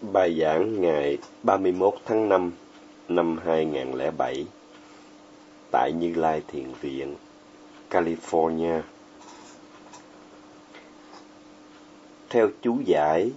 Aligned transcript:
Bài 0.00 0.38
giảng 0.40 0.80
ngày 0.80 1.18
31 1.42 1.94
tháng 2.04 2.28
5 2.28 2.52
năm 3.08 3.38
2007 3.44 4.46
tại 5.72 5.92
Như 5.92 6.14
Lai 6.14 6.42
Thiền 6.48 6.72
Viện, 6.80 7.14
California. 7.90 8.80
Theo 12.28 12.48
chú 12.62 12.78
giải, 12.84 13.30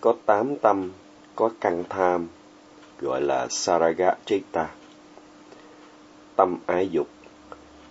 có 0.00 0.14
tám 0.26 0.56
tâm 0.56 0.90
có 1.36 1.50
căn 1.60 1.84
tham, 1.88 2.28
gọi 3.00 3.20
là 3.20 3.46
Saraga 3.50 4.14
Chitta. 4.24 4.70
Tâm 6.36 6.56
ái 6.66 6.88
dục, 6.88 7.08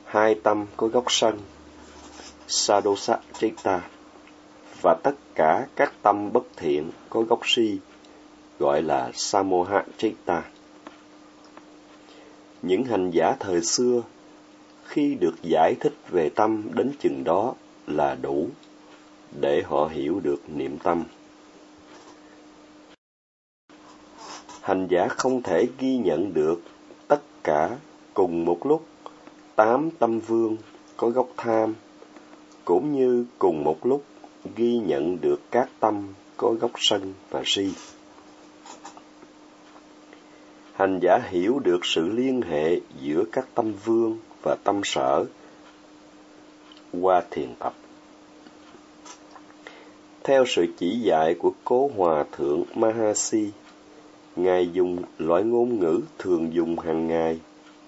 hai 0.05 0.36
tâm 0.36 0.66
có 0.77 0.88
gốc 0.88 1.05
sân, 1.07 1.39
Sadosa 2.48 3.18
Chitta, 3.39 3.82
và 4.82 4.95
tất 5.04 5.16
cả 5.36 5.68
các 5.75 5.93
tâm 6.02 6.34
bất 6.34 6.43
thiện 6.57 6.91
có 7.09 7.21
gốc 7.21 7.39
si, 7.43 7.80
gọi 8.59 8.81
là 8.81 9.12
Samoha 9.13 9.84
Chitta. 9.98 10.43
Những 12.62 12.84
hành 12.84 13.12
giả 13.12 13.35
thời 13.39 13.62
xưa, 13.62 14.02
khi 14.84 15.16
được 15.16 15.35
giải 15.41 15.76
thích 15.79 15.93
về 16.09 16.29
tâm 16.29 16.67
đến 16.73 16.91
chừng 16.99 17.23
đó 17.23 17.53
là 17.88 18.16
đủ 18.21 18.48
để 19.41 19.63
họ 19.66 19.89
hiểu 19.91 20.20
được 20.20 20.41
niệm 20.48 20.77
tâm. 20.77 21.03
Hành 24.62 24.88
giả 24.90 25.07
không 25.07 25.41
thể 25.41 25.67
ghi 25.79 25.98
nhận 25.98 26.34
được 26.34 26.62
tất 27.07 27.21
cả 27.43 27.77
cùng 28.13 28.45
một 28.45 28.65
lúc 28.65 28.85
tám 29.55 29.90
tâm 29.99 30.20
vương 30.20 30.57
có 30.98 31.09
gốc 31.09 31.27
tham, 31.38 31.73
cũng 32.65 32.93
như 32.93 33.26
cùng 33.40 33.63
một 33.63 33.85
lúc 33.85 34.04
ghi 34.55 34.77
nhận 34.77 35.21
được 35.21 35.41
các 35.51 35.70
tâm 35.79 36.13
có 36.38 36.54
gốc 36.54 36.71
sân 36.76 37.13
và 37.29 37.41
si 37.45 37.71
hành 40.84 40.99
giả 40.99 41.20
hiểu 41.29 41.59
được 41.59 41.85
sự 41.85 42.09
liên 42.09 42.41
hệ 42.41 42.79
giữa 43.01 43.23
các 43.31 43.48
tâm 43.55 43.73
vương 43.85 44.17
và 44.41 44.55
tâm 44.63 44.81
sở 44.84 45.26
qua 47.01 47.23
thiền 47.31 47.49
tập. 47.59 47.73
Theo 50.23 50.45
sự 50.48 50.65
chỉ 50.77 50.99
dạy 50.99 51.35
của 51.39 51.51
Cố 51.63 51.91
Hòa 51.98 52.26
Thượng 52.31 52.63
Mahasi, 52.76 53.51
Ngài 54.35 54.70
dùng 54.73 54.98
loại 55.17 55.43
ngôn 55.43 55.79
ngữ 55.79 56.01
thường 56.17 56.54
dùng 56.54 56.79
hàng 56.79 57.07
ngày 57.07 57.39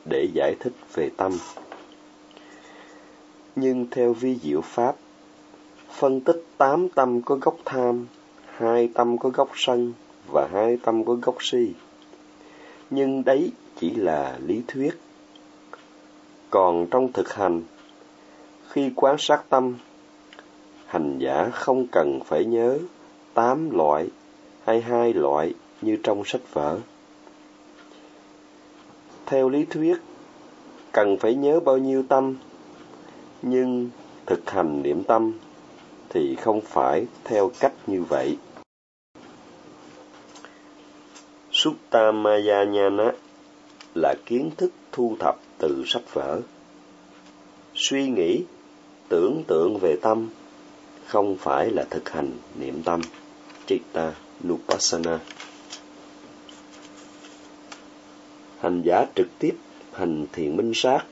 để 0.06 0.28
giải 0.34 0.56
thích 0.60 0.74
về 0.94 1.10
tâm. 1.18 1.32
Nhưng 3.56 3.86
theo 3.92 4.14
vi 4.14 4.36
diệu 4.44 4.62
Pháp, 4.62 4.96
phân 5.92 6.22
tích 6.22 6.44
tám 6.58 6.90
tâm 6.90 7.22
có 7.22 7.36
gốc 7.36 7.58
tham, 7.66 8.06
hai 8.46 8.90
tâm 8.94 9.18
có 9.18 9.30
gốc 9.30 9.50
sân 9.56 9.94
và 10.34 10.50
hai 10.54 10.78
tâm 10.84 11.06
có 11.06 11.14
gốc 11.14 11.36
si 11.40 11.74
nhưng 12.90 13.24
đấy 13.24 13.52
chỉ 13.80 13.96
là 13.96 14.40
lý 14.46 14.62
thuyết. 14.68 15.00
Còn 16.50 16.88
trong 16.92 17.12
thực 17.12 17.34
hành, 17.34 17.62
khi 18.68 18.92
quan 18.96 19.16
sát 19.20 19.44
tâm, 19.50 19.76
hành 20.86 21.18
giả 21.20 21.50
không 21.54 21.88
cần 21.92 22.20
phải 22.26 22.46
nhớ 22.46 22.80
tám 23.34 23.70
loại 23.78 24.10
hay 24.64 24.82
hai 24.82 25.14
loại 25.14 25.54
như 25.82 25.98
trong 26.04 26.26
sách 26.26 26.54
vở. 26.54 26.80
Theo 29.26 29.50
lý 29.50 29.66
thuyết, 29.66 29.98
cần 30.92 31.18
phải 31.18 31.36
nhớ 31.36 31.60
bao 31.60 31.78
nhiêu 31.78 32.04
tâm, 32.10 32.36
nhưng 33.42 33.90
thực 34.26 34.50
hành 34.50 34.82
niệm 34.82 35.04
tâm 35.04 35.34
thì 36.10 36.36
không 36.36 36.62
phải 36.62 37.06
theo 37.24 37.52
cách 37.60 37.74
như 37.88 38.04
vậy. 38.04 38.38
Suttamayana 41.66 43.12
là 43.96 44.16
kiến 44.26 44.52
thức 44.58 44.72
thu 44.92 45.16
thập 45.20 45.36
từ 45.58 45.84
sách 45.88 46.14
vở. 46.14 46.42
Suy 47.76 48.08
nghĩ, 48.08 48.44
tưởng 49.10 49.44
tượng 49.48 49.78
về 49.78 49.96
tâm 50.02 50.30
không 51.06 51.38
phải 51.38 51.70
là 51.72 51.84
thực 51.90 52.10
hành 52.10 52.32
niệm 52.60 52.84
tâm, 52.84 53.02
Chitta 53.66 54.14
Nupassana. 54.48 55.20
Hành 58.60 58.82
giả 58.82 59.06
trực 59.16 59.28
tiếp 59.40 59.56
hành 59.94 60.26
thiền 60.32 60.58
minh 60.58 60.72
sát 60.76 61.06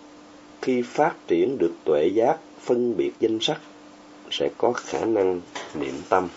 khi 0.62 0.82
phát 0.82 1.14
triển 1.28 1.58
được 1.58 1.74
tuệ 1.86 2.08
giác 2.08 2.38
phân 2.62 2.98
biệt 2.98 3.12
danh 3.20 3.38
sắc 3.42 3.60
sẽ 4.32 4.50
có 4.58 4.74
khả 4.74 5.06
năng 5.06 5.42
niệm 5.76 5.96
tâm. 6.10 6.28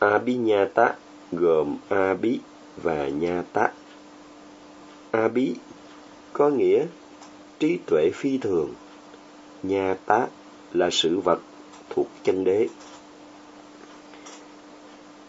Abhinyata 0.00 0.94
gồm 1.32 1.76
Abhi 1.88 2.40
và 2.76 3.08
Nhata. 3.08 3.72
Abhi 5.10 5.54
có 6.32 6.48
nghĩa 6.48 6.86
trí 7.58 7.78
tuệ 7.86 8.10
phi 8.14 8.38
thường. 8.38 8.74
Nhata 9.62 10.26
là 10.72 10.88
sự 10.92 11.20
vật 11.20 11.40
thuộc 11.90 12.06
chân 12.22 12.44
đế. 12.44 12.68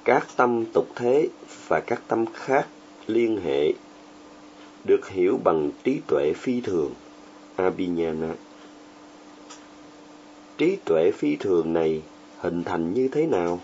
Các 0.04 0.28
tâm 0.36 0.66
tục 0.74 0.88
thế 0.96 1.28
và 1.68 1.80
các 1.80 2.02
tâm 2.08 2.26
khác 2.34 2.68
liên 3.08 3.42
hệ 3.44 3.74
được 4.84 5.08
hiểu 5.08 5.40
bằng 5.44 5.72
trí 5.84 6.02
tuệ 6.08 6.34
phi 6.36 6.62
thường, 6.62 6.94
Abhinyana. 7.56 8.34
Trí 10.58 10.78
tuệ 10.86 11.12
phi 11.12 11.36
thường 11.36 11.74
này 11.74 12.02
hình 12.40 12.64
thành 12.64 12.94
như 12.94 13.08
thế 13.08 13.26
nào? 13.26 13.60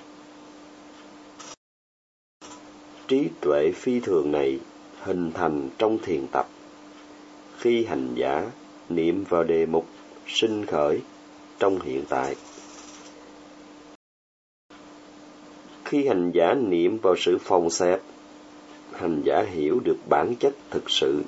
Trí 3.08 3.30
tuệ 3.42 3.72
phi 3.72 4.00
thường 4.00 4.32
này 4.32 4.60
hình 5.02 5.32
thành 5.32 5.70
trong 5.78 5.98
thiền 6.04 6.28
tập. 6.32 6.48
Khi 7.58 7.86
hành 7.86 8.16
giả, 8.16 8.52
niệm 8.90 9.24
vào 9.30 9.44
đề 9.44 9.66
mục 9.66 9.86
sinh 10.28 10.66
khởi 10.66 11.02
trong 11.60 11.82
hiện 11.82 12.04
tại. 12.10 12.36
Khi 15.86 16.08
hành 16.08 16.32
giả 16.34 16.54
niệm 16.54 16.98
vào 16.98 17.16
sự 17.18 17.38
phòng 17.42 17.70
xẹp, 17.70 18.02
hành 18.92 19.22
giả 19.26 19.46
hiểu 19.50 19.80
được 19.80 19.98
bản 20.10 20.36
chất 20.40 20.54
thực 20.70 20.90
sự 20.90 21.24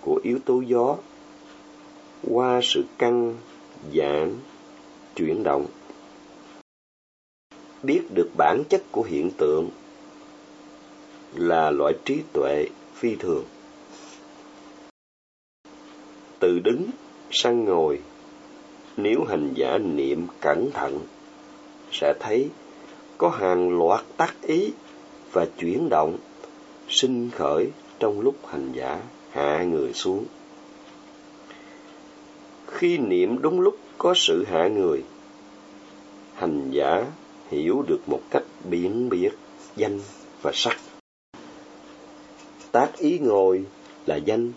của 0.00 0.20
yếu 0.22 0.38
tố 0.44 0.60
gió 0.60 0.96
qua 2.22 2.60
sự 2.62 2.84
căng, 2.98 3.36
giãn, 3.94 4.34
chuyển 5.16 5.42
động. 5.42 5.66
Biết 7.82 8.02
được 8.14 8.30
bản 8.36 8.62
chất 8.68 8.82
của 8.92 9.02
hiện 9.02 9.30
tượng 9.30 9.70
là 11.34 11.70
loại 11.70 11.94
trí 12.04 12.22
tuệ 12.32 12.66
phi 12.94 13.16
thường. 13.16 13.44
Từ 16.38 16.58
đứng 16.58 16.90
sang 17.30 17.64
ngồi, 17.64 18.00
nếu 18.96 19.24
hành 19.24 19.52
giả 19.54 19.78
niệm 19.78 20.26
cẩn 20.40 20.70
thận, 20.70 21.00
sẽ 21.92 22.14
thấy 22.20 22.48
có 23.18 23.28
hàng 23.28 23.78
loạt 23.78 24.04
tác 24.16 24.34
ý 24.42 24.72
và 25.32 25.46
chuyển 25.58 25.88
động 25.88 26.16
sinh 26.88 27.30
khởi 27.30 27.70
trong 27.98 28.20
lúc 28.20 28.34
hành 28.46 28.72
giả 28.72 29.00
hạ 29.30 29.62
người 29.62 29.92
xuống. 29.92 30.24
Khi 32.66 32.98
niệm 32.98 33.42
đúng 33.42 33.60
lúc 33.60 33.78
có 33.98 34.14
sự 34.16 34.44
hạ 34.44 34.68
người, 34.68 35.04
hành 36.34 36.70
giả 36.70 37.04
hiểu 37.50 37.84
được 37.88 38.00
một 38.06 38.20
cách 38.30 38.44
biển 38.70 39.08
biệt 39.08 39.32
danh 39.76 40.00
và 40.42 40.50
sắc 40.54 40.76
tác 42.74 42.98
ý 42.98 43.18
ngồi 43.18 43.64
là 44.06 44.16
danh 44.16 44.52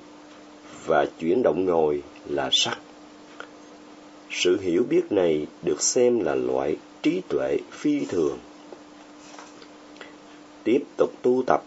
và 0.86 1.06
chuyển 1.20 1.44
động 1.44 1.66
ngồi 1.66 2.04
là 2.30 2.50
sắc. 2.52 2.80
Sự 4.30 4.60
hiểu 4.62 4.84
biết 4.90 5.12
này 5.12 5.48
được 5.64 5.82
xem 5.82 6.20
là 6.20 6.36
loại 6.36 6.76
trí 7.02 7.22
tuệ 7.30 7.58
phi 7.72 8.06
thường. 8.06 8.38
Tiếp 10.64 10.80
tục 10.98 11.12
tu 11.22 11.44
tập, 11.48 11.64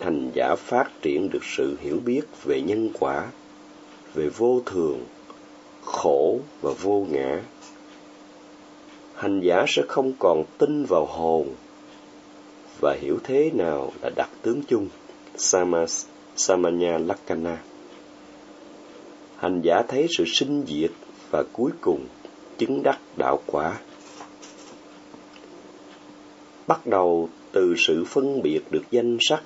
hành 0.00 0.30
giả 0.34 0.54
phát 0.58 0.90
triển 1.02 1.30
được 1.30 1.44
sự 1.44 1.76
hiểu 1.80 1.98
biết 2.04 2.22
về 2.44 2.60
nhân 2.60 2.90
quả, 3.00 3.26
về 4.14 4.28
vô 4.28 4.62
thường, 4.66 5.04
khổ 5.84 6.40
và 6.60 6.70
vô 6.82 7.06
ngã. 7.10 7.40
Hành 9.14 9.40
giả 9.40 9.64
sẽ 9.68 9.82
không 9.88 10.12
còn 10.18 10.44
tin 10.58 10.84
vào 10.84 11.06
hồn 11.06 11.48
và 12.80 12.96
hiểu 13.00 13.18
thế 13.24 13.50
nào 13.54 13.92
là 14.02 14.10
đặc 14.16 14.30
tướng 14.42 14.62
chung. 14.68 14.88
Samas, 15.40 16.06
Samanya 16.36 16.98
Lakana. 16.98 17.62
Hành 19.36 19.60
giả 19.60 19.82
thấy 19.88 20.06
sự 20.10 20.24
sinh 20.26 20.64
diệt 20.66 20.90
và 21.30 21.44
cuối 21.52 21.70
cùng 21.80 22.06
chứng 22.58 22.82
đắc 22.82 22.98
đạo 23.16 23.40
quả. 23.46 23.78
Bắt 26.66 26.86
đầu 26.86 27.28
từ 27.52 27.74
sự 27.78 28.04
phân 28.04 28.42
biệt 28.42 28.60
được 28.70 28.82
danh 28.90 29.18
sắc 29.20 29.42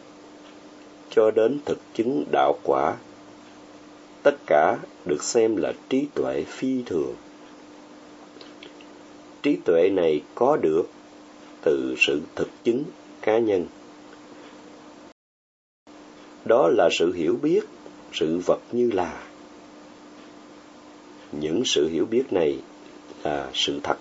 cho 1.10 1.30
đến 1.30 1.58
thực 1.64 1.78
chứng 1.94 2.24
đạo 2.32 2.58
quả. 2.62 2.96
Tất 4.22 4.36
cả 4.46 4.78
được 5.04 5.22
xem 5.22 5.56
là 5.56 5.72
trí 5.88 6.06
tuệ 6.14 6.44
phi 6.48 6.82
thường. 6.86 7.14
Trí 9.42 9.56
tuệ 9.64 9.90
này 9.90 10.22
có 10.34 10.56
được 10.56 10.84
từ 11.62 11.94
sự 11.98 12.20
thực 12.34 12.48
chứng 12.64 12.84
cá 13.22 13.38
nhân. 13.38 13.66
Đó 16.44 16.68
là 16.68 16.88
sự 16.92 17.12
hiểu 17.12 17.38
biết, 17.42 17.60
sự 18.12 18.38
vật 18.46 18.60
như 18.72 18.90
là. 18.90 19.22
Những 21.32 21.62
sự 21.64 21.88
hiểu 21.88 22.06
biết 22.06 22.32
này 22.32 22.58
là 23.24 23.50
sự 23.54 23.80
thật. 23.82 23.96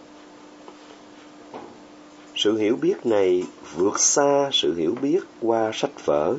Sự 2.36 2.58
hiểu 2.58 2.78
biết 2.82 3.06
này 3.06 3.44
vượt 3.76 4.00
xa 4.00 4.50
sự 4.54 4.76
hiểu 4.76 4.96
biết 5.02 5.20
qua 5.42 5.72
sách 5.74 6.06
vở 6.06 6.36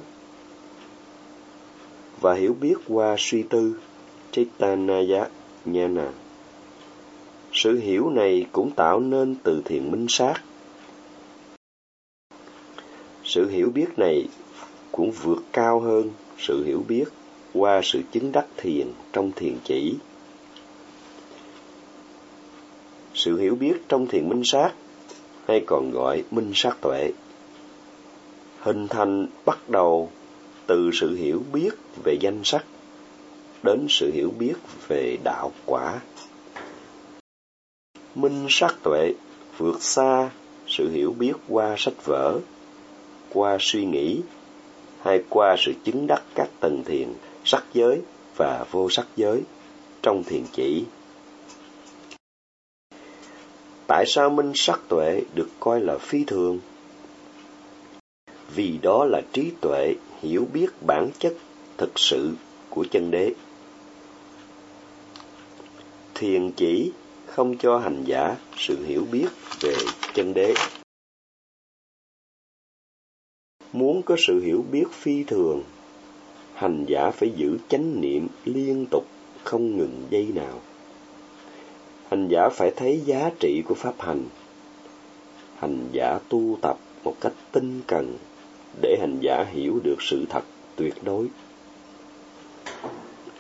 và 2.21 2.35
hiểu 2.35 2.57
biết 2.61 2.75
qua 2.89 3.15
suy 3.19 3.43
tư 3.43 3.75
Chaitanaya 4.31 5.29
Nhana. 5.65 6.09
Sự 7.53 7.79
hiểu 7.79 8.11
này 8.11 8.47
cũng 8.53 8.71
tạo 8.71 9.01
nên 9.01 9.35
từ 9.43 9.63
thiền 9.65 9.91
minh 9.91 10.07
sát. 10.09 10.35
Sự 13.25 13.49
hiểu 13.49 13.71
biết 13.75 13.99
này 13.99 14.29
cũng 14.93 15.11
vượt 15.11 15.43
cao 15.53 15.81
hơn 15.81 16.11
sự 16.39 16.65
hiểu 16.65 16.85
biết 16.89 17.05
qua 17.55 17.81
sự 17.85 18.03
chứng 18.13 18.33
đắc 18.33 18.47
thiền 18.57 18.87
trong 19.13 19.33
thiền 19.37 19.57
chỉ. 19.65 19.95
Sự 23.15 23.39
hiểu 23.39 23.55
biết 23.55 23.75
trong 23.89 24.07
thiền 24.07 24.29
minh 24.29 24.43
sát 24.45 24.73
hay 25.49 25.63
còn 25.67 25.91
gọi 25.91 26.25
minh 26.31 26.53
sát 26.55 26.77
tuệ 26.81 27.13
hình 28.61 28.89
thành 28.89 29.27
bắt 29.45 29.69
đầu 29.69 30.11
từ 30.67 30.91
sự 30.93 31.17
hiểu 31.17 31.43
biết 31.53 31.71
về 32.05 32.17
danh 32.21 32.41
sắc 32.45 32.65
đến 33.63 33.87
sự 33.89 34.11
hiểu 34.13 34.33
biết 34.39 34.55
về 34.89 35.17
đạo 35.25 35.53
quả. 35.67 36.01
Minh 38.15 38.47
sát 38.51 38.75
tuệ 38.83 39.15
vượt 39.59 39.83
xa 39.83 40.31
sự 40.67 40.91
hiểu 40.91 41.15
biết 41.19 41.33
qua 41.49 41.75
sách 41.79 42.05
vở, 42.05 42.39
qua 43.33 43.57
suy 43.61 43.85
nghĩ 43.85 44.21
hay 45.03 45.23
qua 45.29 45.57
sự 45.59 45.73
chứng 45.85 46.07
đắc 46.07 46.23
các 46.35 46.49
tầng 46.61 46.85
thiền, 46.85 47.09
sắc 47.45 47.65
giới 47.75 48.01
và 48.37 48.65
vô 48.71 48.91
sắc 48.91 49.07
giới 49.17 49.43
trong 50.03 50.25
thiền 50.25 50.45
chỉ. 50.53 50.85
Tại 53.87 54.05
sao 54.07 54.31
minh 54.31 54.53
sắc 54.55 54.81
tuệ 54.89 55.23
được 55.35 55.49
coi 55.61 55.81
là 55.81 55.99
phi 55.99 56.25
thường? 56.25 56.61
Vì 58.55 58.79
đó 58.83 59.05
là 59.05 59.21
trí 59.33 59.51
tuệ 59.61 59.95
hiểu 60.21 60.47
biết 60.53 60.69
bản 60.87 61.11
chất 61.19 61.35
thực 61.79 61.99
sự 61.99 62.31
của 62.71 62.85
chân 62.91 63.11
đế. 63.11 63.33
Thiền 66.15 66.51
chỉ 66.57 66.93
không 67.27 67.57
cho 67.59 67.79
hành 67.79 68.05
giả 68.05 68.37
sự 68.57 68.85
hiểu 68.87 69.07
biết 69.13 69.29
về 69.61 69.75
chân 70.15 70.35
đế. 70.35 70.55
Muốn 73.73 74.03
có 74.03 74.17
sự 74.19 74.41
hiểu 74.41 74.65
biết 74.73 74.85
phi 74.91 75.25
thường, 75.25 75.63
hành 76.55 76.85
giả 76.89 77.11
phải 77.11 77.31
giữ 77.37 77.59
chánh 77.69 78.01
niệm 78.01 78.29
liên 78.45 78.87
tục, 78.91 79.07
không 79.45 79.77
ngừng 79.77 80.07
giây 80.11 80.29
nào. 80.35 80.61
Hành 82.11 82.29
giả 82.29 82.49
phải 82.49 82.71
thấy 82.77 83.01
giá 83.05 83.31
trị 83.41 83.63
của 83.69 83.75
pháp 83.75 83.95
hành. 83.99 84.25
Hành 85.57 85.89
giả 85.93 86.19
tu 86.29 86.59
tập 86.63 86.79
một 87.05 87.15
cách 87.21 87.33
tinh 87.53 87.81
cần 87.87 88.17
để 88.83 88.97
hành 89.01 89.19
giả 89.21 89.45
hiểu 89.53 89.81
được 89.85 89.97
sự 90.01 90.25
thật 90.31 90.45
tuyệt 90.77 90.95
đối, 91.03 91.27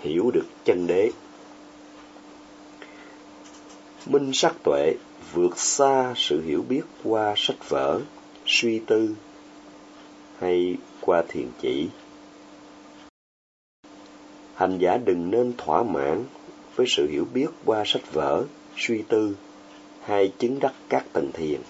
hiểu 0.00 0.30
được 0.34 0.46
chân 0.64 0.86
đế. 0.86 1.10
Minh 4.06 4.30
sắc 4.34 4.54
tuệ 4.64 4.94
vượt 5.32 5.58
xa 5.58 6.14
sự 6.16 6.42
hiểu 6.42 6.64
biết 6.68 6.82
qua 7.04 7.34
sách 7.36 7.68
vở, 7.68 8.00
suy 8.46 8.78
tư 8.78 9.14
hay 10.42 10.76
qua 11.00 11.22
thiền 11.28 11.48
chỉ. 11.60 11.88
Hành 14.54 14.78
giả 14.78 14.98
đừng 15.04 15.30
nên 15.30 15.52
thỏa 15.58 15.82
mãn 15.82 16.24
với 16.76 16.86
sự 16.88 17.08
hiểu 17.10 17.26
biết 17.34 17.46
qua 17.64 17.82
sách 17.86 18.12
vở, 18.12 18.44
suy 18.76 19.02
tư 19.08 19.36
hay 20.00 20.32
chứng 20.38 20.58
đắc 20.60 20.74
các 20.88 21.04
tầng 21.12 21.30
thiền. 21.32 21.60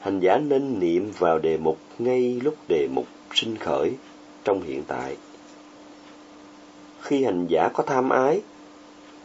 Hành 0.00 0.20
giả 0.20 0.38
nên 0.38 0.78
niệm 0.78 1.12
vào 1.18 1.38
đề 1.38 1.56
mục 1.56 1.78
ngay 1.98 2.40
lúc 2.44 2.56
đề 2.68 2.88
mục 2.92 3.06
sinh 3.34 3.56
khởi 3.56 3.92
trong 4.44 4.62
hiện 4.62 4.82
tại. 4.86 5.16
Khi 7.00 7.24
hành 7.24 7.46
giả 7.46 7.68
có 7.74 7.82
tham 7.82 8.08
ái, 8.08 8.40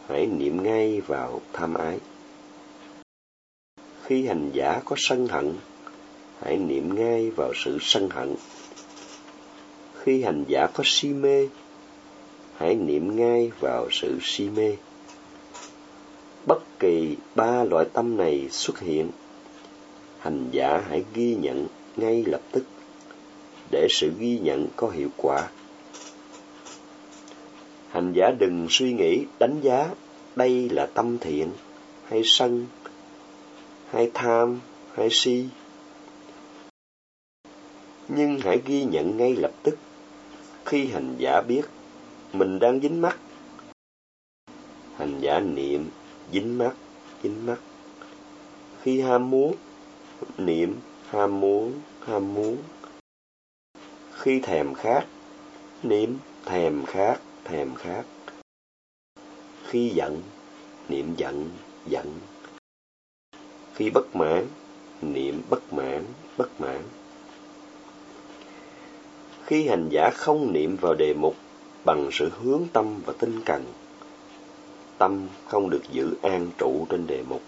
hãy 0.08 0.26
niệm 0.26 0.62
ngay 0.62 1.00
vào 1.00 1.40
tham 1.52 1.74
ái. 1.74 1.98
Khi 4.06 4.26
hành 4.26 4.50
giả 4.52 4.80
có 4.84 4.96
sân 4.98 5.26
hận, 5.26 5.54
hãy 6.42 6.56
niệm 6.56 6.94
ngay 6.94 7.30
vào 7.30 7.52
sự 7.54 7.78
sân 7.80 8.10
hận. 8.10 8.34
Khi 10.02 10.22
hành 10.22 10.44
giả 10.48 10.66
có 10.74 10.82
si 10.86 11.08
mê, 11.08 11.48
hãy 12.56 12.74
niệm 12.74 13.16
ngay 13.16 13.50
vào 13.60 13.88
sự 13.90 14.18
si 14.22 14.48
mê. 14.48 14.76
Bất 16.46 16.78
kỳ 16.78 17.16
ba 17.34 17.64
loại 17.64 17.86
tâm 17.92 18.16
này 18.16 18.48
xuất 18.50 18.80
hiện, 18.80 19.10
hành 20.18 20.48
giả 20.50 20.82
hãy 20.88 21.04
ghi 21.14 21.34
nhận 21.34 21.66
ngay 21.96 22.24
lập 22.26 22.40
tức 22.52 22.64
để 23.70 23.86
sự 23.90 24.12
ghi 24.18 24.38
nhận 24.38 24.66
có 24.76 24.88
hiệu 24.88 25.08
quả. 25.16 25.48
Hành 27.88 28.12
giả 28.12 28.30
đừng 28.38 28.66
suy 28.70 28.92
nghĩ 28.92 29.24
đánh 29.38 29.60
giá 29.62 29.88
đây 30.36 30.68
là 30.68 30.86
tâm 30.86 31.18
thiện 31.18 31.50
hay 32.08 32.22
sân 32.24 32.66
hay 33.90 34.10
tham 34.14 34.60
hay 34.94 35.08
si. 35.10 35.48
Nhưng 38.08 38.38
hãy 38.40 38.62
ghi 38.66 38.84
nhận 38.84 39.16
ngay 39.16 39.36
lập 39.36 39.52
tức, 39.62 39.78
khi 40.64 40.86
hành 40.86 41.14
giả 41.18 41.40
biết 41.40 41.62
mình 42.32 42.58
đang 42.58 42.80
dính 42.80 43.00
mắt. 43.00 43.18
Hành 44.96 45.20
giả 45.20 45.40
niệm, 45.40 45.90
dính 46.32 46.58
mắt 46.58 46.74
dính 47.22 47.46
mắt. 47.46 47.58
Khi 48.82 49.00
ham 49.00 49.30
muốn, 49.30 49.54
niệm, 50.38 50.80
ham 51.08 51.40
muốn 51.40 51.80
ham 52.00 52.34
muốn. 52.34 52.56
Khi 54.12 54.40
thèm 54.40 54.74
khát, 54.74 55.06
niệm, 55.82 56.18
thèm 56.44 56.84
khát 56.86 57.20
thèm 57.46 57.74
khát. 57.74 58.04
Khi 59.66 59.88
giận, 59.94 60.22
niệm 60.88 61.14
giận 61.16 61.50
giận 61.86 62.06
khi 63.76 63.90
bất 63.90 64.16
mãn, 64.16 64.46
niệm 65.02 65.42
bất 65.50 65.72
mãn 65.72 66.04
bất 66.38 66.60
mãn. 66.60 66.82
Khi 69.44 69.68
hành 69.68 69.88
giả 69.88 70.10
không 70.14 70.52
niệm 70.52 70.76
vào 70.76 70.94
đề 70.94 71.14
mục 71.14 71.36
bằng 71.84 72.08
sự 72.12 72.30
hướng 72.42 72.62
tâm 72.72 73.00
và 73.06 73.12
tinh 73.18 73.40
cần, 73.44 73.64
tâm 74.98 75.28
không 75.46 75.70
được 75.70 75.82
giữ 75.92 76.14
an 76.22 76.50
trụ 76.58 76.86
trên 76.90 77.06
đề 77.06 77.22
mục. 77.28 77.42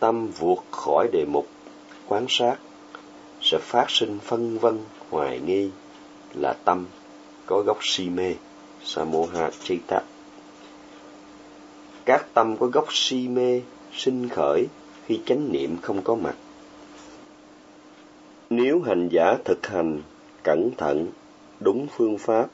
Tâm 0.00 0.28
vượt 0.38 0.64
khỏi 0.70 1.08
đề 1.12 1.24
mục, 1.24 1.46
quán 2.08 2.26
sát, 2.28 2.56
sẽ 3.40 3.58
phát 3.60 3.90
sinh 3.90 4.18
phân 4.24 4.58
vân, 4.58 4.78
hoài 5.10 5.40
nghi 5.40 5.70
là 6.34 6.52
tâm 6.52 6.86
có 7.46 7.62
gốc 7.62 7.78
si 7.80 8.08
mê 8.08 8.34
samoha 8.84 9.50
chita 9.62 10.02
các 12.08 12.34
tâm 12.34 12.56
có 12.56 12.66
gốc 12.66 12.86
si 12.90 13.28
mê 13.28 13.60
sinh 13.92 14.28
khởi 14.28 14.66
khi 15.06 15.20
chánh 15.26 15.52
niệm 15.52 15.76
không 15.82 16.02
có 16.02 16.14
mặt. 16.14 16.34
Nếu 18.50 18.80
hành 18.80 19.08
giả 19.08 19.36
thực 19.44 19.66
hành 19.66 20.02
cẩn 20.44 20.70
thận, 20.76 21.06
đúng 21.60 21.86
phương 21.96 22.18
pháp, 22.18 22.48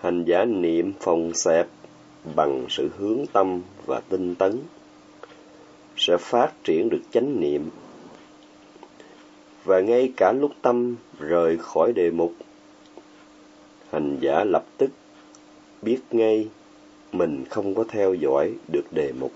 hành 0.00 0.24
giả 0.24 0.44
niệm 0.44 0.92
phòng 1.00 1.34
xẹp 1.34 1.66
bằng 2.34 2.66
sự 2.68 2.90
hướng 2.98 3.26
tâm 3.32 3.60
và 3.86 4.00
tinh 4.08 4.34
tấn, 4.34 4.58
sẽ 5.96 6.16
phát 6.16 6.52
triển 6.64 6.88
được 6.88 7.02
chánh 7.10 7.40
niệm. 7.40 7.70
Và 9.64 9.80
ngay 9.80 10.12
cả 10.16 10.32
lúc 10.32 10.52
tâm 10.62 10.96
rời 11.18 11.58
khỏi 11.58 11.92
đề 11.92 12.10
mục, 12.10 12.32
hành 13.90 14.18
giả 14.20 14.44
lập 14.44 14.64
tức 14.76 14.90
biết 15.82 15.98
ngay 16.10 16.48
mình 17.12 17.44
không 17.50 17.74
có 17.74 17.84
theo 17.88 18.14
dõi 18.14 18.52
được 18.72 18.84
đề 18.92 19.12
mục 19.20 19.32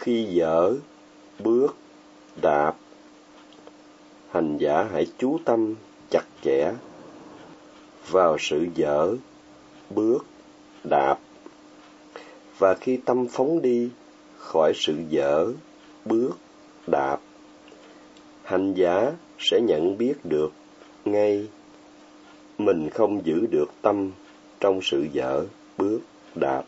khi 0.00 0.24
dở, 0.24 0.74
bước, 1.38 1.76
đạp. 2.42 2.72
Hành 4.30 4.58
giả 4.58 4.88
hãy 4.92 5.06
chú 5.18 5.38
tâm 5.44 5.74
chặt 6.10 6.24
chẽ 6.42 6.72
vào 8.10 8.36
sự 8.40 8.66
dở, 8.74 9.16
bước, 9.90 10.26
đạp. 10.84 11.18
Và 12.58 12.74
khi 12.74 12.96
tâm 12.96 13.26
phóng 13.28 13.62
đi 13.62 13.90
khỏi 14.38 14.72
sự 14.74 14.94
dở, 15.08 15.52
bước, 16.04 16.38
đạp, 16.86 17.20
hành 18.42 18.74
giả 18.74 19.12
sẽ 19.38 19.60
nhận 19.60 19.98
biết 19.98 20.14
được 20.24 20.52
ngay 21.04 21.48
mình 22.58 22.90
không 22.90 23.26
giữ 23.26 23.46
được 23.50 23.70
tâm 23.82 24.10
trong 24.60 24.80
sự 24.82 25.06
dở, 25.12 25.44
bước, 25.78 26.00
đạp 26.34 26.62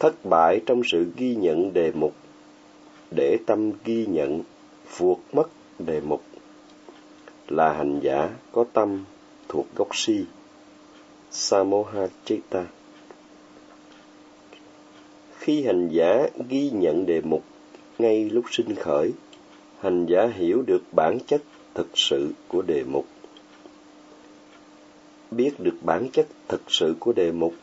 thất 0.00 0.24
bại 0.24 0.60
trong 0.66 0.82
sự 0.84 1.06
ghi 1.16 1.34
nhận 1.34 1.72
đề 1.72 1.92
mục. 1.92 2.14
Để 3.16 3.36
tâm 3.46 3.72
ghi 3.84 4.06
nhận 4.06 4.42
vuột 4.96 5.18
mất 5.32 5.48
đề 5.78 6.00
mục. 6.00 6.22
Là 7.48 7.72
hành 7.72 8.00
giả 8.00 8.30
có 8.52 8.64
tâm 8.72 9.04
thuộc 9.48 9.66
gốc 9.76 9.88
si. 9.96 10.24
Samoha 11.30 12.06
chitta 12.24 12.66
khi 15.40 15.62
hành 15.62 15.88
giả 15.88 16.26
ghi 16.48 16.70
nhận 16.70 17.06
đề 17.06 17.20
mục, 17.20 17.44
ngay 17.98 18.30
lúc 18.30 18.44
sinh 18.50 18.74
khởi, 18.74 19.12
hành 19.80 20.06
giả 20.06 20.28
hiểu 20.34 20.62
được 20.66 20.82
bản 20.92 21.18
chất 21.26 21.42
thực 21.74 21.88
sự 21.94 22.30
của 22.48 22.62
đề 22.62 22.84
mục. 22.84 23.06
Biết 25.30 25.50
được 25.58 25.76
bản 25.82 26.08
chất 26.12 26.26
thực 26.48 26.62
sự 26.68 26.94
của 27.00 27.12
đề 27.12 27.32
mục 27.32 27.54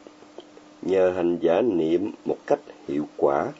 nhờ 0.81 1.13
hành 1.15 1.37
giả 1.41 1.61
niệm 1.61 2.11
một 2.25 2.37
cách 2.47 2.59
hiệu 2.87 3.07
quả. 3.17 3.51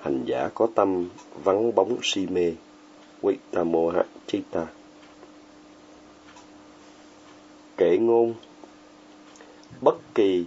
Hành 0.00 0.24
giả 0.24 0.50
có 0.54 0.68
tâm 0.74 1.08
vắng 1.44 1.74
bóng 1.74 1.96
si 2.02 2.26
mê. 2.26 2.52
Vitamoha 3.22 4.02
Chitta 4.26 4.66
Kệ 7.76 7.98
ngôn. 7.98 8.34
Bất 9.80 10.14
kỳ 10.14 10.44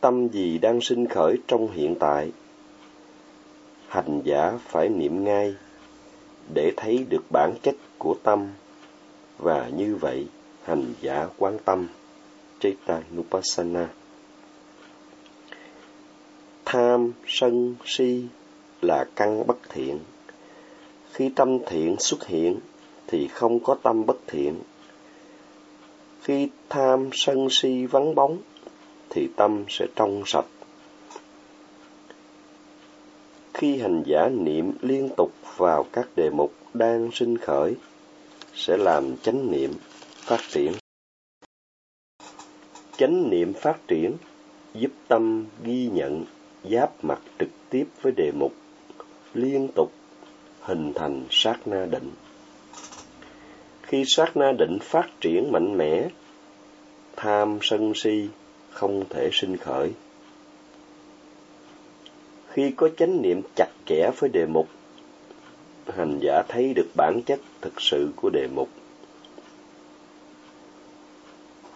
tâm 0.00 0.28
gì 0.28 0.58
đang 0.58 0.80
sinh 0.80 1.06
khởi 1.06 1.36
trong 1.46 1.72
hiện 1.72 1.94
tại, 2.00 2.32
hành 3.88 4.20
giả 4.24 4.58
phải 4.68 4.88
niệm 4.88 5.24
ngay 5.24 5.54
để 6.54 6.72
thấy 6.76 7.06
được 7.08 7.24
bản 7.32 7.54
chất 7.62 7.74
của 7.98 8.14
tâm. 8.22 8.48
Và 9.38 9.68
như 9.68 9.96
vậy, 9.96 10.26
hành 10.64 10.94
giả 11.00 11.26
quán 11.38 11.58
tâm. 11.64 11.88
Chaitanupassana 12.60 13.88
tham, 16.64 17.12
sân, 17.26 17.74
si 17.84 18.24
là 18.82 19.04
căn 19.16 19.46
bất 19.46 19.56
thiện. 19.68 19.98
Khi 21.12 21.30
tâm 21.36 21.58
thiện 21.66 21.96
xuất 21.98 22.26
hiện, 22.26 22.60
thì 23.06 23.28
không 23.28 23.60
có 23.60 23.76
tâm 23.82 24.06
bất 24.06 24.16
thiện. 24.26 24.60
Khi 26.22 26.48
tham, 26.68 27.08
sân, 27.12 27.48
si 27.50 27.86
vắng 27.86 28.14
bóng, 28.14 28.38
thì 29.10 29.28
tâm 29.36 29.64
sẽ 29.68 29.86
trong 29.96 30.22
sạch. 30.26 30.46
Khi 33.54 33.78
hành 33.78 34.02
giả 34.06 34.28
niệm 34.28 34.72
liên 34.80 35.08
tục 35.16 35.32
vào 35.56 35.86
các 35.92 36.08
đề 36.16 36.30
mục 36.30 36.52
đang 36.74 37.10
sinh 37.12 37.38
khởi, 37.38 37.74
sẽ 38.54 38.76
làm 38.76 39.16
chánh 39.16 39.50
niệm 39.50 39.70
phát 40.16 40.40
triển. 40.50 40.72
Chánh 42.96 43.30
niệm 43.30 43.52
phát 43.52 43.76
triển 43.88 44.12
giúp 44.74 44.90
tâm 45.08 45.46
ghi 45.62 45.88
nhận 45.92 46.24
giáp 46.70 47.04
mặt 47.04 47.20
trực 47.38 47.48
tiếp 47.70 47.84
với 48.02 48.12
đề 48.12 48.32
mục, 48.32 48.54
liên 49.34 49.68
tục 49.74 49.92
hình 50.60 50.92
thành 50.94 51.24
sát 51.30 51.56
na 51.66 51.86
định. 51.90 52.10
Khi 53.82 54.04
sát 54.06 54.36
na 54.36 54.52
định 54.58 54.78
phát 54.82 55.08
triển 55.20 55.52
mạnh 55.52 55.76
mẽ, 55.76 56.08
tham 57.16 57.58
sân 57.62 57.92
si 57.94 58.28
không 58.70 59.04
thể 59.10 59.30
sinh 59.32 59.56
khởi. 59.56 59.92
Khi 62.48 62.72
có 62.76 62.88
chánh 62.96 63.22
niệm 63.22 63.42
chặt 63.56 63.68
chẽ 63.86 64.10
với 64.18 64.30
đề 64.32 64.46
mục, 64.46 64.68
hành 65.86 66.18
giả 66.22 66.42
thấy 66.48 66.72
được 66.74 66.88
bản 66.96 67.20
chất 67.26 67.40
thực 67.60 67.80
sự 67.80 68.12
của 68.16 68.30
đề 68.30 68.48
mục. 68.54 68.68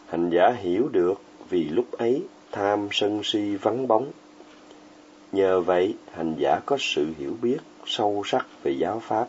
Hành 0.06 0.30
giả 0.30 0.52
hiểu 0.58 0.88
được 0.92 1.22
vì 1.50 1.64
lúc 1.64 1.92
ấy 1.92 2.22
tham 2.52 2.88
sân 2.92 3.20
si 3.24 3.56
vắng 3.56 3.88
bóng 3.88 4.10
nhờ 5.32 5.60
vậy, 5.60 5.94
hành 6.12 6.34
giả 6.38 6.60
có 6.66 6.76
sự 6.80 7.06
hiểu 7.18 7.36
biết 7.42 7.58
sâu 7.86 8.22
sắc 8.26 8.46
về 8.62 8.72
giáo 8.72 9.00
pháp. 9.00 9.28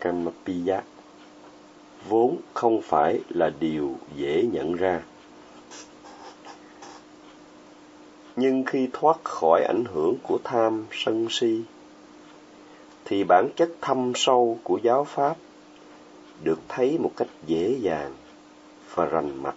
Kamapiya 0.00 0.82
vốn 2.08 2.36
không 2.54 2.82
phải 2.82 3.20
là 3.28 3.50
điều 3.60 3.96
dễ 4.16 4.46
nhận 4.52 4.74
ra. 4.74 5.02
Nhưng 8.36 8.64
khi 8.64 8.88
thoát 8.92 9.24
khỏi 9.24 9.64
ảnh 9.68 9.84
hưởng 9.94 10.14
của 10.22 10.38
tham 10.44 10.84
sân 10.92 11.26
si, 11.30 11.62
thì 13.04 13.24
bản 13.24 13.48
chất 13.56 13.70
thâm 13.80 14.12
sâu 14.14 14.58
của 14.62 14.78
giáo 14.82 15.04
pháp 15.04 15.36
được 16.42 16.58
thấy 16.68 16.98
một 16.98 17.10
cách 17.16 17.28
dễ 17.46 17.76
dàng 17.80 18.12
và 18.94 19.04
rành 19.04 19.42
mạch. 19.42 19.56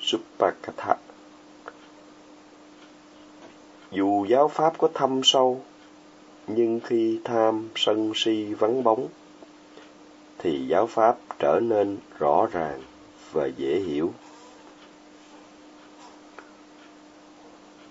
Suppakatha 0.00 0.96
dù 3.92 4.24
giáo 4.24 4.48
pháp 4.48 4.78
có 4.78 4.88
thâm 4.94 5.20
sâu, 5.24 5.60
nhưng 6.46 6.80
khi 6.84 7.20
tham 7.24 7.68
sân 7.76 8.12
si 8.14 8.54
vắng 8.54 8.82
bóng, 8.82 9.08
thì 10.38 10.66
giáo 10.68 10.86
pháp 10.86 11.16
trở 11.38 11.60
nên 11.62 11.96
rõ 12.18 12.46
ràng 12.52 12.80
và 13.32 13.46
dễ 13.46 13.80
hiểu. 13.80 14.12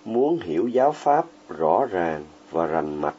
Muốn 0.05 0.39
hiểu 0.39 0.67
giáo 0.67 0.91
pháp 0.91 1.25
rõ 1.49 1.85
ràng 1.91 2.25
và 2.51 2.65
rành 2.65 3.01
mạch, 3.01 3.15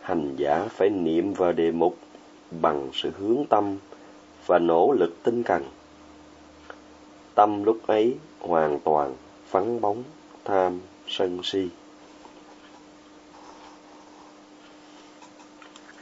hành 0.00 0.36
giả 0.36 0.66
phải 0.70 0.90
niệm 0.90 1.32
vào 1.32 1.52
đề 1.52 1.70
mục 1.70 1.96
bằng 2.50 2.88
sự 2.92 3.10
hướng 3.18 3.44
tâm 3.48 3.76
và 4.46 4.58
nỗ 4.58 4.92
lực 4.92 5.22
tinh 5.22 5.42
cần. 5.42 5.64
Tâm 7.34 7.64
lúc 7.64 7.78
ấy 7.86 8.16
hoàn 8.40 8.80
toàn 8.80 9.14
vắng 9.50 9.80
bóng, 9.80 10.02
tham 10.44 10.80
sân 11.08 11.40
si. 11.44 11.68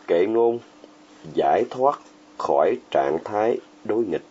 Kệ 0.06 0.26
ngôn, 0.26 0.58
giải 1.34 1.64
thoát 1.70 2.00
khỏi 2.38 2.76
trạng 2.90 3.18
thái 3.24 3.58
đối 3.84 4.04
nghịch. 4.04 4.24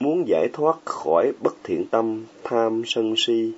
Muốn 0.00 0.28
giải 0.28 0.48
thoát 0.52 0.78
khỏi 0.84 1.32
bất 1.42 1.54
thiện 1.64 1.86
tâm, 1.90 2.24
tham 2.44 2.82
sân 2.86 3.14
si, 3.16 3.52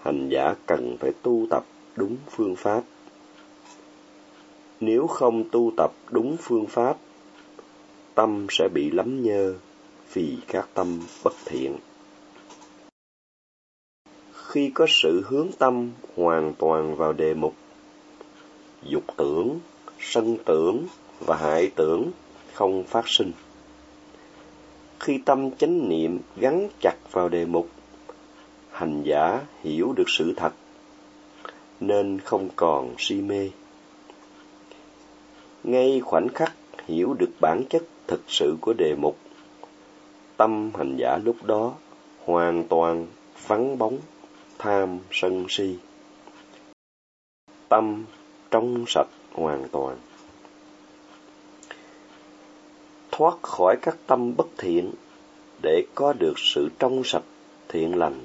hành 0.00 0.28
giả 0.28 0.54
cần 0.66 0.96
phải 1.00 1.10
tu 1.22 1.46
tập 1.50 1.64
đúng 1.96 2.16
phương 2.30 2.56
pháp. 2.56 2.82
Nếu 4.80 5.06
không 5.06 5.44
tu 5.50 5.72
tập 5.76 5.92
đúng 6.10 6.36
phương 6.40 6.66
pháp, 6.66 6.96
tâm 8.14 8.46
sẽ 8.50 8.68
bị 8.74 8.90
lắm 8.90 9.22
nhơ 9.22 9.54
vì 10.12 10.36
các 10.48 10.68
tâm 10.74 11.00
bất 11.24 11.34
thiện. 11.44 11.76
Khi 14.32 14.70
có 14.74 14.86
sự 14.88 15.22
hướng 15.28 15.48
tâm 15.58 15.90
hoàn 16.16 16.54
toàn 16.58 16.96
vào 16.96 17.12
đề 17.12 17.34
mục, 17.34 17.54
dục 18.82 19.04
tưởng, 19.16 19.58
sân 20.00 20.36
tưởng 20.44 20.86
và 21.20 21.36
hại 21.36 21.70
tưởng 21.76 22.10
không 22.52 22.84
phát 22.84 23.04
sinh. 23.08 23.32
Khi 25.00 25.18
tâm 25.24 25.50
chánh 25.50 25.88
niệm 25.88 26.18
gắn 26.36 26.68
chặt 26.80 26.96
vào 27.12 27.28
đề 27.28 27.46
mục, 27.46 27.68
hành 28.70 29.02
giả 29.02 29.40
hiểu 29.62 29.92
được 29.96 30.08
sự 30.18 30.32
thật, 30.36 30.52
nên 31.80 32.18
không 32.24 32.48
còn 32.56 32.94
si 32.98 33.14
mê. 33.14 33.50
Ngay 35.64 36.00
khoảnh 36.04 36.28
khắc 36.28 36.52
hiểu 36.86 37.14
được 37.14 37.30
bản 37.40 37.64
chất 37.70 37.82
thực 38.06 38.20
sự 38.28 38.56
của 38.60 38.72
đề 38.72 38.94
mục 38.94 39.18
tâm 40.38 40.70
hành 40.74 40.96
giả 40.96 41.18
lúc 41.24 41.44
đó 41.44 41.74
hoàn 42.24 42.64
toàn 42.68 43.06
vắng 43.46 43.78
bóng, 43.78 43.98
tham 44.58 44.98
sân 45.10 45.46
si. 45.48 45.76
Tâm 47.68 48.04
trong 48.50 48.84
sạch 48.86 49.08
hoàn 49.32 49.68
toàn. 49.68 49.96
Thoát 53.10 53.42
khỏi 53.42 53.76
các 53.82 53.96
tâm 54.06 54.36
bất 54.36 54.46
thiện, 54.58 54.92
để 55.62 55.82
có 55.94 56.12
được 56.12 56.34
sự 56.36 56.68
trong 56.78 57.02
sạch 57.04 57.24
thiện 57.68 57.98
lành, 57.98 58.20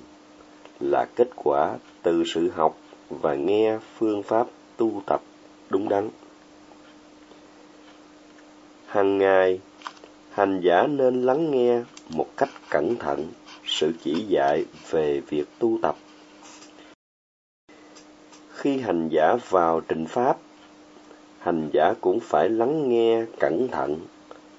là 0.80 1.06
kết 1.16 1.30
quả 1.36 1.78
từ 2.04 2.24
sự 2.26 2.50
học 2.56 2.78
và 3.10 3.36
nghe 3.36 3.78
phương 3.98 4.24
pháp 4.24 4.48
tu 4.78 5.02
tập 5.06 5.22
đúng 5.70 5.90
đắn. 5.90 6.10
Hàng 8.86 9.18
ngày 9.18 9.60
hành 10.34 10.62
giả 10.62 10.88
nên 10.88 11.22
lắng 11.22 11.52
nghe 11.52 11.82
một 12.10 12.28
cách 12.38 12.50
cẩn 12.70 12.96
thận 12.96 13.28
sự 13.66 13.92
chỉ 14.04 14.26
dạy 14.28 14.66
về 14.90 15.22
việc 15.30 15.46
tu 15.60 15.80
tập. 15.82 15.96
Khi 18.50 18.78
hành 18.78 19.10
giả 19.12 19.36
vào 19.50 19.82
trình 19.88 20.06
pháp, 20.06 20.38
hành 21.40 21.70
giả 21.74 21.94
cũng 22.02 22.20
phải 22.20 22.50
lắng 22.50 22.90
nghe 22.90 23.26
cẩn 23.40 23.68
thận 23.68 24.00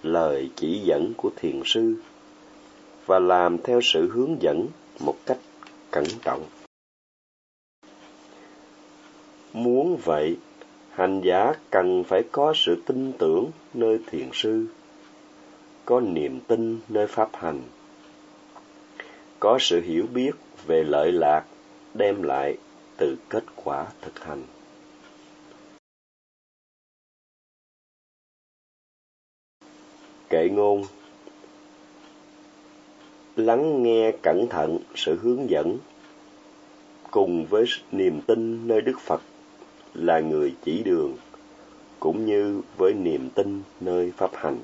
lời 0.03 0.51
chỉ 0.57 0.79
dẫn 0.79 1.13
của 1.17 1.31
thiền 1.37 1.63
sư 1.65 1.95
và 3.07 3.19
làm 3.19 3.59
theo 3.59 3.81
sự 3.83 4.11
hướng 4.11 4.37
dẫn 4.41 4.67
một 5.01 5.17
cách 5.27 5.39
cẩn 5.91 6.05
trọng. 6.23 6.43
Muốn 9.53 9.97
vậy, 10.05 10.37
hành 10.91 11.21
giả 11.25 11.53
cần 11.71 12.05
phải 12.05 12.23
có 12.33 12.53
sự 12.57 12.83
tin 12.87 13.13
tưởng 13.19 13.51
nơi 13.75 13.99
thiền 14.07 14.29
sư 14.33 14.67
có 15.85 16.01
niềm 16.01 16.41
tin 16.49 16.81
nơi 16.89 17.07
pháp 17.07 17.31
hành 17.33 17.63
có 19.45 19.59
sự 19.61 19.81
hiểu 19.81 20.07
biết 20.15 20.31
về 20.67 20.85
lợi 20.85 21.13
lạc 21.13 21.45
đem 21.95 22.23
lại 22.23 22.57
từ 22.97 23.17
kết 23.29 23.45
quả 23.65 23.87
thực 24.01 24.25
hành. 24.25 24.43
Kệ 30.29 30.49
ngôn 30.49 30.83
Lắng 33.37 33.83
nghe 33.83 34.13
cẩn 34.23 34.47
thận 34.51 34.79
sự 34.95 35.19
hướng 35.23 35.51
dẫn 35.51 35.79
cùng 37.11 37.47
với 37.47 37.65
niềm 37.93 38.21
tin 38.27 38.69
nơi 38.69 38.81
Đức 38.81 39.01
Phật 39.01 39.23
là 39.95 40.21
người 40.21 40.55
chỉ 40.65 40.83
đường, 40.83 41.17
cũng 42.01 42.27
như 42.27 42.61
với 42.77 42.95
niềm 42.95 43.31
tin 43.35 43.63
nơi 43.81 44.13
pháp 44.17 44.31
hành. 44.35 44.59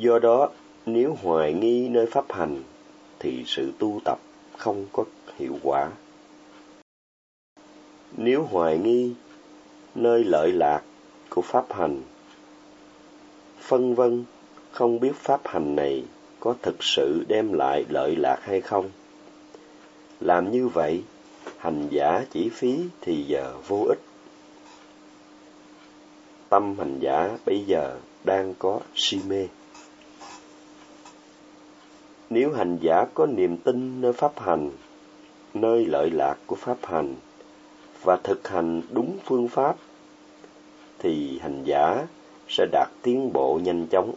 Do 0.00 0.18
đó, 0.18 0.50
nếu 0.86 1.16
hoài 1.22 1.52
nghi 1.52 1.88
nơi 1.88 2.06
pháp 2.06 2.24
hành, 2.32 2.62
thì 3.18 3.44
sự 3.46 3.72
tu 3.78 4.00
tập 4.04 4.18
không 4.56 4.86
có 4.92 5.04
hiệu 5.36 5.58
quả. 5.62 5.90
Nếu 8.16 8.42
hoài 8.42 8.78
nghi 8.78 9.14
nơi 9.94 10.24
lợi 10.24 10.52
lạc 10.52 10.82
của 11.28 11.42
pháp 11.42 11.72
hành, 11.72 12.02
phân 13.60 13.94
vân 13.94 14.24
không 14.70 15.00
biết 15.00 15.14
pháp 15.14 15.40
hành 15.44 15.76
này 15.76 16.04
có 16.40 16.54
thực 16.62 16.76
sự 16.84 17.24
đem 17.28 17.52
lại 17.52 17.84
lợi 17.88 18.16
lạc 18.16 18.38
hay 18.42 18.60
không. 18.60 18.90
Làm 20.20 20.50
như 20.50 20.68
vậy, 20.68 21.02
hành 21.56 21.88
giả 21.90 22.24
chỉ 22.30 22.48
phí 22.48 22.78
thì 23.00 23.22
giờ 23.22 23.54
vô 23.68 23.84
ích. 23.88 24.00
Tâm 26.48 26.78
hành 26.78 26.98
giả 27.00 27.38
bây 27.46 27.64
giờ 27.66 27.98
đang 28.24 28.54
có 28.58 28.80
si 28.94 29.18
mê. 29.28 29.48
Nếu 32.30 32.52
hành 32.52 32.78
giả 32.80 33.04
có 33.14 33.26
niềm 33.26 33.56
tin 33.56 34.00
nơi 34.00 34.12
pháp 34.12 34.40
hành, 34.40 34.70
nơi 35.54 35.86
lợi 35.86 36.10
lạc 36.10 36.36
của 36.46 36.56
pháp 36.56 36.78
hành 36.82 37.14
và 38.02 38.16
thực 38.16 38.48
hành 38.48 38.82
đúng 38.90 39.18
phương 39.24 39.48
pháp, 39.48 39.76
thì 40.98 41.38
hành 41.38 41.62
giả 41.64 42.06
sẽ 42.48 42.66
đạt 42.72 42.88
tiến 43.02 43.32
bộ 43.32 43.60
nhanh 43.62 43.86
chóng. 43.86 44.14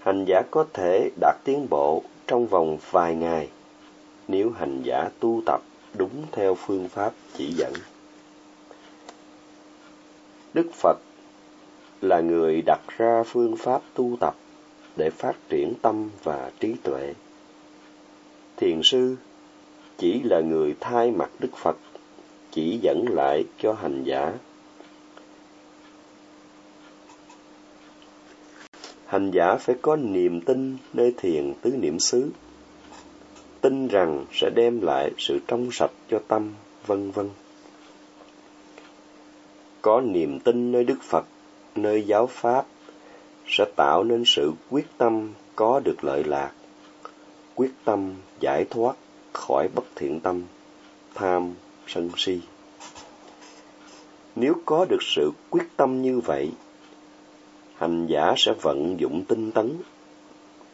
Hành 0.00 0.24
giả 0.24 0.42
có 0.50 0.64
thể 0.72 1.10
đạt 1.20 1.36
tiến 1.44 1.66
bộ 1.70 2.02
trong 2.26 2.46
vòng 2.46 2.78
vài 2.90 3.14
ngày 3.14 3.48
nếu 4.28 4.50
hành 4.50 4.82
giả 4.82 5.08
tu 5.20 5.42
tập 5.46 5.60
đúng 5.94 6.24
theo 6.32 6.54
phương 6.54 6.88
pháp 6.88 7.12
chỉ 7.36 7.52
dẫn. 7.52 7.72
Đức 10.54 10.66
Phật 10.72 10.98
là 12.00 12.20
người 12.20 12.62
đặt 12.66 12.80
ra 12.98 13.22
phương 13.26 13.56
pháp 13.56 13.82
tu 13.94 14.16
tập 14.20 14.34
để 14.98 15.10
phát 15.10 15.36
triển 15.48 15.74
tâm 15.82 16.10
và 16.22 16.50
trí 16.60 16.74
tuệ. 16.82 17.14
Thiền 18.56 18.80
sư 18.82 19.16
chỉ 19.98 20.22
là 20.22 20.40
người 20.40 20.74
thay 20.80 21.10
mặt 21.10 21.30
Đức 21.38 21.56
Phật 21.56 21.76
chỉ 22.50 22.78
dẫn 22.82 23.04
lại 23.08 23.44
cho 23.58 23.72
hành 23.72 24.04
giả. 24.04 24.32
Hành 29.06 29.30
giả 29.30 29.56
phải 29.56 29.76
có 29.82 29.96
niềm 29.96 30.40
tin 30.40 30.76
nơi 30.92 31.14
thiền 31.16 31.54
tứ 31.62 31.70
niệm 31.70 31.98
xứ, 31.98 32.30
tin 33.60 33.88
rằng 33.88 34.24
sẽ 34.32 34.50
đem 34.54 34.80
lại 34.80 35.10
sự 35.18 35.38
trong 35.46 35.68
sạch 35.72 35.92
cho 36.10 36.18
tâm, 36.28 36.54
vân 36.86 37.10
vân. 37.10 37.30
Có 39.82 40.00
niềm 40.00 40.40
tin 40.40 40.72
nơi 40.72 40.84
Đức 40.84 41.02
Phật, 41.02 41.26
nơi 41.74 42.02
giáo 42.02 42.26
pháp 42.26 42.66
sẽ 43.48 43.64
tạo 43.76 44.04
nên 44.04 44.22
sự 44.26 44.52
quyết 44.70 44.86
tâm 44.98 45.32
có 45.56 45.80
được 45.84 46.04
lợi 46.04 46.24
lạc, 46.24 46.52
quyết 47.54 47.70
tâm 47.84 48.14
giải 48.40 48.64
thoát 48.70 48.96
khỏi 49.32 49.68
bất 49.74 49.84
thiện 49.96 50.20
tâm, 50.20 50.42
tham, 51.14 51.54
sân 51.86 52.10
si. 52.16 52.40
Nếu 54.36 54.54
có 54.64 54.86
được 54.88 55.02
sự 55.02 55.30
quyết 55.50 55.76
tâm 55.76 56.02
như 56.02 56.20
vậy, 56.20 56.52
hành 57.76 58.06
giả 58.06 58.34
sẽ 58.36 58.52
vận 58.62 59.00
dụng 59.00 59.24
tinh 59.28 59.52
tấn 59.52 59.72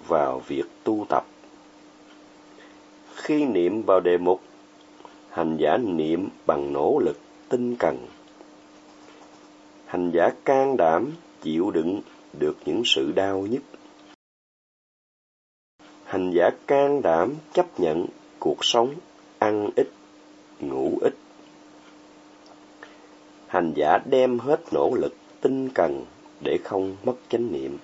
vào 0.09 0.43
việc 0.47 0.65
tu 0.85 1.07
tập. 1.09 1.27
Khi 3.15 3.45
niệm 3.45 3.83
vào 3.83 4.01
đề 4.01 4.19
mục, 4.19 4.41
hành 5.31 5.57
giả 5.57 5.77
niệm 5.77 6.29
bằng 6.47 6.73
nỗ 6.73 6.99
lực 7.05 7.19
tinh 7.49 7.77
cần. 7.77 8.07
Hành 9.87 10.11
giả 10.11 10.31
can 10.45 10.77
đảm 10.77 11.11
chịu 11.43 11.71
đựng 11.71 12.01
được 12.39 12.57
những 12.65 12.83
sự 12.85 13.13
đau 13.13 13.47
nhức. 13.51 13.63
Hành 16.05 16.33
giả 16.35 16.51
can 16.67 17.03
đảm 17.03 17.35
chấp 17.53 17.81
nhận 17.81 18.07
cuộc 18.39 18.65
sống 18.65 18.95
ăn 19.39 19.71
ít, 19.77 19.89
ngủ 20.61 20.99
ít. 21.01 21.15
Hành 23.47 23.73
giả 23.77 23.99
đem 24.11 24.39
hết 24.39 24.61
nỗ 24.73 24.95
lực 24.95 25.15
tinh 25.41 25.69
cần 25.75 26.05
để 26.45 26.59
không 26.65 26.97
mất 27.05 27.15
chánh 27.29 27.53
niệm. 27.53 27.79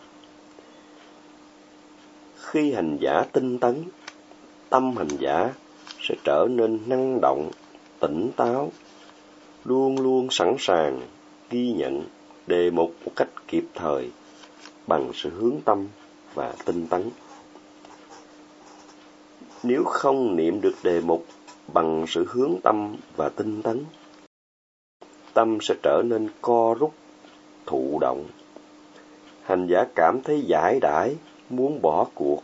Khi 2.36 2.72
hành 2.72 2.96
giả 3.00 3.24
tinh 3.32 3.58
tấn, 3.58 3.84
tâm 4.70 4.96
hành 4.96 5.16
giả 5.18 5.50
sẽ 6.00 6.14
trở 6.24 6.46
nên 6.50 6.78
năng 6.86 7.20
động, 7.20 7.50
tỉnh 8.00 8.30
táo, 8.36 8.72
luôn 9.64 10.00
luôn 10.00 10.28
sẵn 10.30 10.56
sàng 10.58 11.00
ghi 11.50 11.72
nhận 11.72 12.02
đề 12.46 12.70
mục 12.70 12.94
một 13.04 13.12
cách 13.16 13.28
kịp 13.48 13.64
thời 13.74 14.10
bằng 14.90 15.10
sự 15.14 15.30
hướng 15.30 15.60
tâm 15.64 15.88
và 16.34 16.54
tinh 16.64 16.86
tấn. 16.86 17.10
Nếu 19.62 19.84
không 19.84 20.36
niệm 20.36 20.60
được 20.60 20.74
đề 20.82 21.00
mục 21.00 21.24
bằng 21.72 22.04
sự 22.08 22.26
hướng 22.28 22.54
tâm 22.62 22.96
và 23.16 23.28
tinh 23.28 23.62
tấn, 23.62 23.84
tâm 25.34 25.58
sẽ 25.62 25.74
trở 25.82 26.02
nên 26.04 26.28
co 26.42 26.74
rút, 26.78 26.92
thụ 27.66 27.98
động. 28.00 28.24
Hành 29.42 29.66
giả 29.66 29.84
cảm 29.94 30.20
thấy 30.24 30.42
giải 30.46 30.78
đãi, 30.80 31.16
muốn 31.50 31.82
bỏ 31.82 32.06
cuộc. 32.14 32.42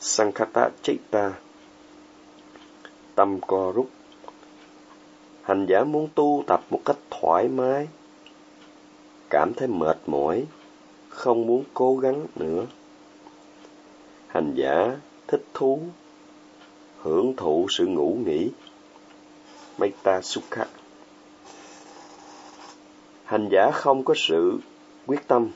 sankhata 0.00 0.70
Chitta 0.82 1.32
Tâm 3.14 3.40
co 3.40 3.72
rút 3.74 3.90
Hành 5.42 5.66
giả 5.66 5.84
muốn 5.84 6.08
tu 6.14 6.44
tập 6.46 6.60
một 6.70 6.80
cách 6.84 6.96
thoải 7.10 7.48
mái, 7.48 7.88
cảm 9.30 9.54
thấy 9.54 9.68
mệt 9.68 9.98
mỏi, 10.06 10.44
không 11.08 11.46
muốn 11.46 11.64
cố 11.74 11.96
gắng 11.96 12.26
nữa. 12.36 12.66
Hành 14.26 14.54
giả 14.54 14.96
thích 15.26 15.44
thú, 15.54 15.80
hưởng 17.02 17.36
thụ 17.36 17.66
sự 17.70 17.86
ngủ 17.86 18.16
nghỉ. 18.24 18.50
Metta 19.78 20.20
Sukha 20.22 20.66
Hành 23.24 23.48
giả 23.52 23.70
không 23.70 24.04
có 24.04 24.14
sự 24.16 24.58
quyết 25.06 25.28
tâm. 25.28 25.48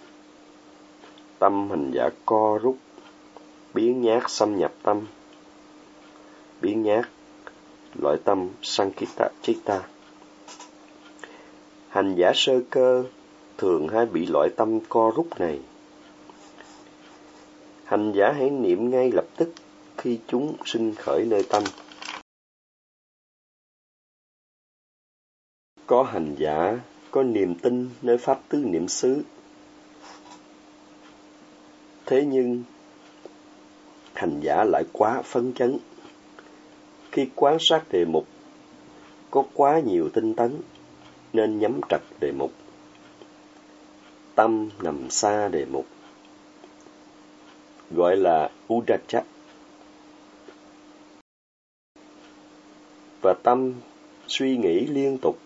Tâm 1.38 1.70
hành 1.70 1.90
giả 1.94 2.09
co 2.26 2.59
rút, 2.62 2.76
biến 3.74 4.02
nhát 4.02 4.22
xâm 4.28 4.59
nhập 4.59 4.72
tâm. 4.83 5.07
Biến 6.61 6.83
nhát, 6.83 7.09
loại 8.02 8.16
tâm 8.24 8.48
Sankita 8.62 9.28
Chitta. 9.42 9.83
Hành 11.88 12.14
giả 12.14 12.33
sơ 12.35 12.61
cơ 12.70 13.04
thường 13.59 13.88
hay 13.88 14.07
bị 14.07 14.27
loại 14.27 14.49
tâm 14.57 14.81
co 14.88 15.12
rút 15.16 15.40
này. 15.40 15.61
Hành 17.85 18.12
giả 18.12 18.33
hãy 18.33 18.51
niệm 18.51 18.90
ngay 18.90 19.11
lập 19.12 19.25
tức 19.37 19.53
khi 19.97 20.18
chúng 20.27 20.57
sinh 20.64 20.94
khởi 20.94 21.25
nơi 21.25 21.42
tâm. 21.51 21.62
Có 25.87 26.03
hành 26.03 26.35
giả, 26.38 26.81
có 27.11 27.23
niềm 27.23 27.55
tin 27.55 27.90
nơi 28.03 28.18
pháp 28.18 28.40
tứ 28.49 28.59
niệm 28.59 28.88
xứ. 28.88 29.23
Thế 32.07 32.25
nhưng, 32.27 32.62
hành 34.14 34.40
giả 34.40 34.64
lại 34.64 34.85
quá 34.92 35.23
phấn 35.23 35.53
chấn. 35.55 35.79
Khi 37.12 37.29
quan 37.35 37.57
sát 37.61 37.85
đề 37.90 38.05
mục, 38.05 38.27
có 39.31 39.44
quá 39.55 39.81
nhiều 39.81 40.09
tinh 40.14 40.35
tấn, 40.35 40.61
nên 41.33 41.59
nhắm 41.59 41.81
trật 41.88 42.01
đề 42.21 42.33
mục 42.33 42.53
tâm 44.38 44.68
nằm 44.83 45.11
xa 45.11 45.48
đề 45.48 45.64
mục, 45.64 45.87
gọi 47.90 48.16
là 48.16 48.51
udacha. 48.72 49.22
Và 53.22 53.35
tâm 53.42 53.74
suy 54.27 54.57
nghĩ 54.57 54.87
liên 54.87 55.18
tục, 55.22 55.38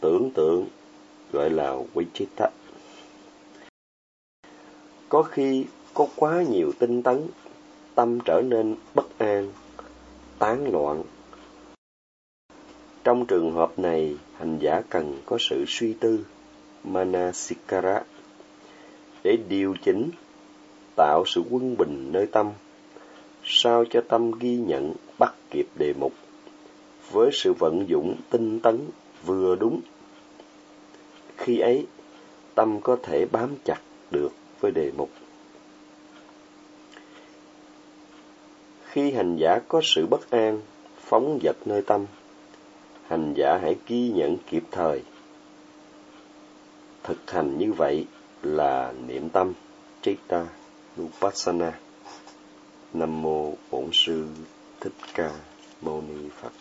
tưởng 0.00 0.30
tượng, 0.34 0.68
gọi 1.32 1.50
là 1.50 1.76
vichita. 1.94 2.50
Có 5.08 5.22
khi 5.22 5.64
có 5.94 6.06
quá 6.16 6.42
nhiều 6.42 6.72
tinh 6.78 7.02
tấn, 7.02 7.26
tâm 7.94 8.18
trở 8.24 8.42
nên 8.46 8.76
bất 8.94 9.18
an, 9.18 9.52
tán 10.38 10.72
loạn. 10.72 11.02
Trong 13.04 13.26
trường 13.26 13.52
hợp 13.52 13.78
này, 13.78 14.16
hành 14.38 14.58
giả 14.58 14.82
cần 14.90 15.22
có 15.26 15.36
sự 15.40 15.64
suy 15.68 15.92
tư. 15.92 16.24
Manasikara 16.84 18.02
để 19.24 19.36
điều 19.48 19.74
chỉnh, 19.82 20.10
tạo 20.96 21.24
sự 21.26 21.42
quân 21.50 21.76
bình 21.78 22.12
nơi 22.12 22.26
tâm, 22.26 22.50
sao 23.44 23.84
cho 23.90 24.00
tâm 24.08 24.30
ghi 24.38 24.56
nhận 24.56 24.92
bắt 25.18 25.34
kịp 25.50 25.66
đề 25.78 25.92
mục 26.00 26.12
với 27.10 27.30
sự 27.32 27.52
vận 27.52 27.88
dụng 27.88 28.16
tinh 28.30 28.60
tấn 28.60 28.78
vừa 29.24 29.56
đúng. 29.56 29.80
Khi 31.36 31.58
ấy, 31.58 31.86
tâm 32.54 32.80
có 32.80 32.96
thể 33.02 33.26
bám 33.32 33.54
chặt 33.64 33.80
được 34.10 34.32
với 34.60 34.72
đề 34.72 34.92
mục. 34.96 35.10
Khi 38.84 39.10
hành 39.10 39.36
giả 39.36 39.58
có 39.68 39.80
sự 39.84 40.06
bất 40.06 40.30
an, 40.30 40.60
phóng 41.00 41.38
dật 41.42 41.56
nơi 41.64 41.82
tâm, 41.82 42.06
hành 43.06 43.34
giả 43.36 43.58
hãy 43.62 43.76
ghi 43.86 44.10
nhận 44.10 44.36
kịp 44.50 44.62
thời. 44.70 45.02
Thực 47.10 47.30
hành 47.30 47.58
như 47.58 47.72
vậy 47.72 48.06
là 48.42 48.92
niệm 49.06 49.28
tâm 49.28 49.52
Chitta 50.02 50.46
Nupassana. 51.00 51.72
Nam 52.92 53.22
mô 53.22 53.54
Bổn 53.70 53.90
sư 53.92 54.28
Thích 54.80 54.92
Ca 55.14 55.32
Mâu 55.80 56.02
Ni 56.08 56.28
Phật. 56.40 56.52